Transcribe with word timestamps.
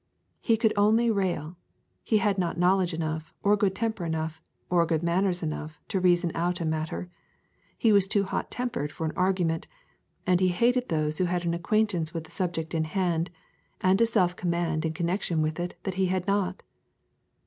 He 0.39 0.57
could 0.57 0.73
only 0.75 1.11
rail; 1.11 1.57
he 2.03 2.17
had 2.17 2.39
not 2.39 2.57
knowledge 2.57 2.91
enough, 2.91 3.31
or 3.43 3.55
good 3.55 3.75
temper 3.75 4.03
enough, 4.03 4.41
or 4.67 4.83
good 4.87 5.03
manners 5.03 5.43
enough 5.43 5.79
to 5.89 5.99
reason 5.99 6.31
out 6.33 6.59
a 6.59 6.65
matter; 6.65 7.07
he 7.77 7.91
was 7.91 8.07
too 8.07 8.23
hot 8.23 8.49
tempered 8.49 8.91
for 8.91 9.05
an 9.05 9.13
argument, 9.15 9.67
and 10.25 10.39
he 10.39 10.47
hated 10.47 10.89
those 10.89 11.19
who 11.19 11.25
had 11.25 11.45
an 11.45 11.53
acquaintance 11.53 12.15
with 12.15 12.23
the 12.23 12.31
subject 12.31 12.73
in 12.73 12.85
hand, 12.85 13.29
and 13.79 14.01
a 14.01 14.07
self 14.07 14.35
command 14.35 14.85
in 14.85 14.93
connection 14.93 15.39
with 15.43 15.59
it 15.59 15.75
that 15.83 15.93
he 16.01 16.07
had 16.07 16.25
not. 16.25 16.63